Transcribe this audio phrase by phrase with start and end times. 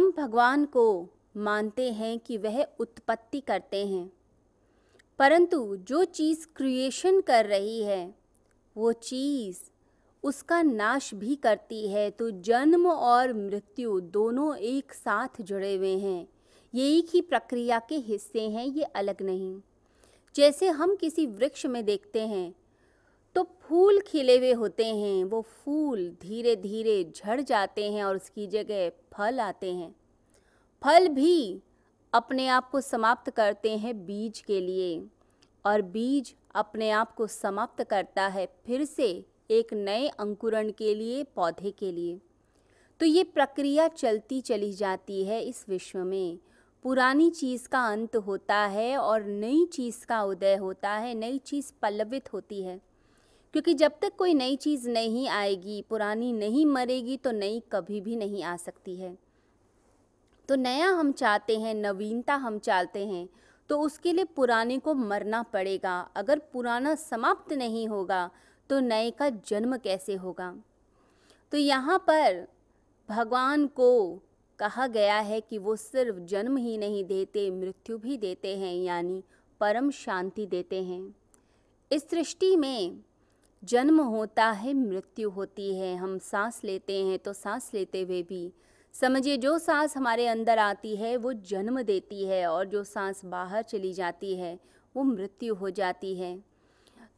[0.00, 4.12] भगवान को मानते हैं कि वह उत्पत्ति करते हैं।
[5.18, 8.14] परंतु जो चीज़ क्रिएशन कर रही है,
[8.76, 9.58] वो चीज़
[10.22, 16.28] उसका नाश भी करती है। तो जन्म और मृत्यु दोनों एक साथ जुड़े हुए हैं।
[16.74, 19.60] ये एक ही प्रक्रिया के हिस्से हैं, ये अलग नहीं।
[20.36, 22.54] जैसे हम किसी वृक्ष में देखते हैं
[23.36, 28.46] तो फूल खिले हुए होते हैं, वो फूल धीरे धीरे झड़ जाते हैं और उसकी
[28.46, 29.94] जगह फल आते हैं।
[30.82, 31.62] फल भी
[32.12, 35.06] अपने आप को समाप्त करते हैं बीज के लिए
[35.64, 41.22] और बीज अपने आप को समाप्त करता है फिर से एक नए अंकुरण के लिए,
[41.24, 42.18] पौधे के लिए।
[43.00, 46.38] तो ये प्रक्रिया चलती चली जाती है इस विश्व में।
[46.82, 51.72] पुरानी चीज़ का अंत होता है और नई चीज़ का उदय होता है, नई चीज़
[51.82, 52.80] पल्लवित होती है।
[53.54, 58.16] क्योंकि जब तक कोई नई चीज़ नहीं आएगी, पुरानी नहीं मरेगी तो नई कभी भी
[58.16, 59.16] नहीं आ सकती है।
[60.48, 63.28] तो नया हम चाहते हैं, नवीनता हम चाहते हैं
[63.70, 68.30] तो उसके लिए पुराने को मरना पड़ेगा। अगर पुराना समाप्त नहीं होगा
[68.70, 70.54] तो नए का जन्म कैसे होगा?
[71.52, 72.46] तो यहाँ पर
[73.08, 74.18] भगवान को
[74.58, 79.22] कहा गया है कि वो सिर्फ़ जन्म ही नहीं देते, मृत्यु भी देते हैं, यानी
[79.60, 81.14] परम शांति देते हैं।
[81.90, 82.98] इस सृष्टि में
[83.64, 88.52] जन्म होता है, मृत्यु होती है, हम सांस लेते हैं तो सांस लेते हुए भी।
[88.92, 93.62] समझिए, जो सांस हमारे अंदर आती है, वो जन्म देती है और जो सांस बाहर
[93.62, 94.58] चली जाती है,
[94.96, 96.44] वो मृत्यु हो जाती है।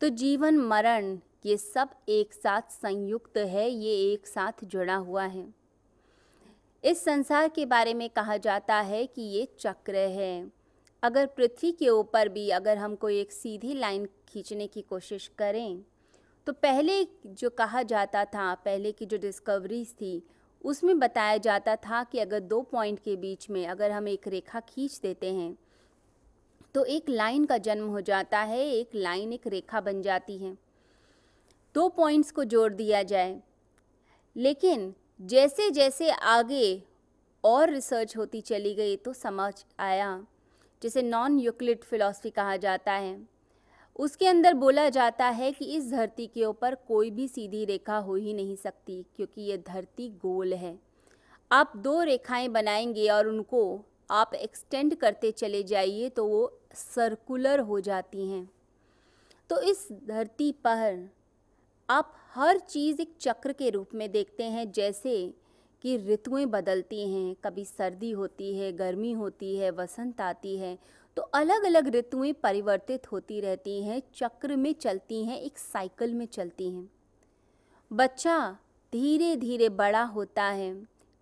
[0.00, 5.54] तो जीवन, मरण, ये सब एक साथ संयुक्त है, ये एक साथ जुड़ा हुआ है।
[6.84, 10.52] इस संसार के बारे में कहा जाता है कि ये चक्र है।
[11.02, 15.84] अगर पृथ्वी के ऊपर भी अगर हम कोई एक सीधी लाइन खींचने की कोशिश करें
[16.46, 20.22] तो पहले जो कहा जाता था, पहले की जो डिस्कवरीज थी,
[20.64, 24.60] उसमें बताया जाता था कि अगर दो पॉइंट के बीच में अगर हम एक रेखा
[24.60, 25.56] खींच देते हैं
[26.74, 30.56] तो एक लाइन का जन्म हो जाता है, एक लाइन एक रेखा बन जाती है।
[31.74, 33.40] दो पॉइंट्स को जोड़ दिया जाए।
[34.36, 36.82] लेकिन जैसे जैसे आगे
[37.44, 40.26] और रिसर्च होती चली गई तो समझ आया,
[40.82, 43.16] जिसे नॉन यूक्लिड फिलॉसफी कहा जाता है।
[43.98, 48.14] उसके अंदर बोला जाता है कि इस धरती के ऊपर कोई भी सीधी रेखा हो
[48.14, 50.78] ही नहीं सकती, क्योंकि ये धरती गोल है।
[51.50, 57.80] आप दो रेखाएँ बनाएँगे और उनको आप एक्सटेंड करते चले जाइए तो वो सर्कुलर हो
[57.80, 58.48] जाती हैं।
[59.50, 61.08] तो इस धरती पर
[61.88, 65.32] आप हर चीज़ एक चक्र के रूप में देखते हैं, जैसे
[65.84, 70.78] कि ऋतुएँ बदलती हैं, कभी सर्दी होती है, गर्मी होती है, वसंत आती है
[71.16, 76.26] तो अलग अलग ऋतुएँ परिवर्तित होती रहती हैं, चक्र में चलती हैं, एक साइकिल में
[76.26, 76.88] चलती हैं।
[77.90, 78.56] बच्चा
[78.92, 80.74] धीरे धीरे बड़ा होता है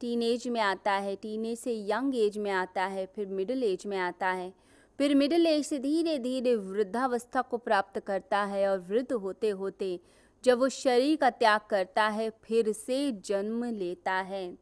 [0.00, 3.64] टीन एज में आता है टीन एज से यंग एज में आता है, फिर मिडिल
[3.64, 4.52] एज में आता है,
[4.98, 9.98] फिर मिडिल एज से धीरे धीरे वृद्धावस्था को प्राप्त करता है और वृद्ध होते होते
[10.44, 14.58] जब वो शरीर का त्याग करता है, फिर से जन्म लेता है।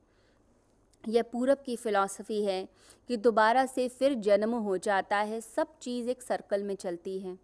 [1.08, 2.68] यह पूरब की फ़िलॉसफ़ी है
[3.08, 7.38] कि दोबारा से फिर जन्म हो जाता है, सब चीज़ एक सर्कल में चलती है।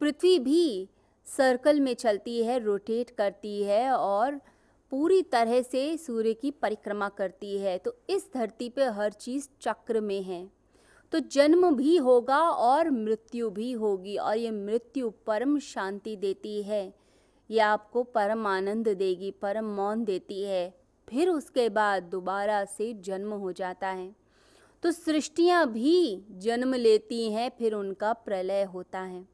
[0.00, 0.88] पृथ्वी भी
[1.26, 4.40] सर्कल में चलती है रोटेट करती है और
[4.90, 10.00] पूरी तरह से सूर्य की परिक्रमा करती है। तो इस धरती पे हर चीज़ चक्र
[10.00, 10.50] में है।
[11.12, 16.97] तो जन्म भी होगा और मृत्यु भी होगी और ये मृत्यु परम शांति देती है।
[17.50, 20.74] ये आपको परम आनंद देगी, परम मौन देती है।
[21.08, 24.10] फिर उसके बाद दोबारा से जन्म हो जाता है।
[24.82, 29.24] तो सृष्टियाँ भी जन्म लेती हैं, फिर उनका प्रलय होता है।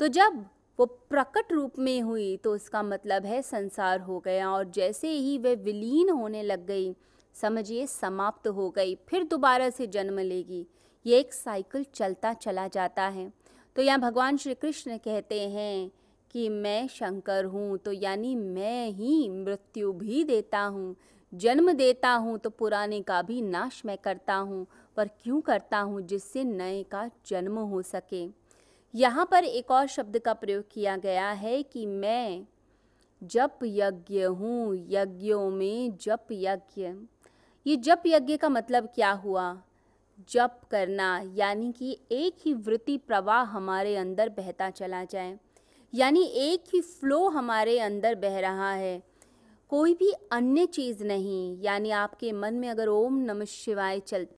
[0.00, 0.44] तो जब
[0.78, 5.36] वो प्रकट रूप में हुई तो उसका मतलब है संसार हो गया और जैसे ही
[5.38, 6.94] वह विलीन होने लग गई,
[7.36, 10.66] समझिए समाप्त हो गई, फिर दोबारा से जन्म लेगी।
[11.06, 13.32] ये एक साइकिल चलता चला जाता है।
[13.76, 15.90] तो यहाँ भगवान श्री कृष्ण कहते हैं
[16.34, 20.96] कि मैं शंकर हूँ तो यानी मैं ही मृत्यु भी देता हूँ।
[21.32, 24.66] जन्म देता हूँ तो पुराने का भी नाश मैं करता हूँ।
[24.96, 28.26] पर क्यों करता हूँ, जिससे नए का जन्म हो सके?
[28.94, 32.46] यहाँ पर एक और शब्द का प्रयोग किया गया है कि मैं
[33.22, 36.92] जप यज्ञ हूँ, यज्ञों में जप यज्ञ।
[37.66, 39.62] ये जप यज्ञ का मतलब क्या हुआ?
[40.30, 45.38] जप करना, यानी कि एक ही वृत्ति प्रवाह हमारे अंदर बहता चला जाए।
[45.94, 49.02] यानी एक ही फ्लो हमारे अंदर बह रहा है।
[49.68, 54.24] कोई भी अन्य चीज़ नहीं, यानी आपके मन में अगर ओम नमः शिवाय चल